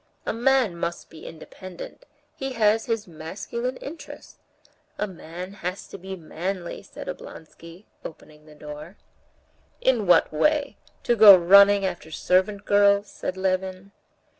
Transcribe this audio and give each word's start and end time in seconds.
A 0.25 0.33
man 0.33 0.77
must 0.77 1.11
be 1.11 1.27
independent; 1.27 2.07
he 2.35 2.53
has 2.53 2.87
his 2.87 3.05
masculine 3.05 3.77
interests. 3.77 4.39
A 4.97 5.05
man 5.05 5.53
has 5.53 5.85
to 5.89 5.97
be 5.99 6.15
manly," 6.15 6.81
said 6.81 7.07
Oblonsky, 7.07 7.85
opening 8.03 8.47
the 8.47 8.55
door. 8.55 8.97
"In 9.79 10.07
what 10.07 10.33
way? 10.33 10.77
To 11.03 11.15
go 11.15 11.37
running 11.37 11.85
after 11.85 12.09
servant 12.09 12.65
girls?" 12.65 13.11
said 13.11 13.37
Levin. 13.37 13.91